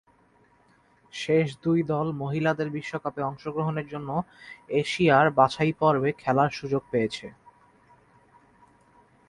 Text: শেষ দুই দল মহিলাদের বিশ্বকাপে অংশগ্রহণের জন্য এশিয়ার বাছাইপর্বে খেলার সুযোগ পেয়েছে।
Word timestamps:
শেষ 1.13 1.47
দুই 1.63 1.79
দল 1.83 2.07
মহিলাদের 2.21 2.69
বিশ্বকাপে 2.69 3.21
অংশগ্রহণের 3.23 3.87
জন্য 3.87 4.09
এশিয়ার 4.81 5.27
বাছাইপর্বে 5.37 6.09
খেলার 6.13 6.49
সুযোগ 6.59 6.81
পেয়েছে। 6.91 7.27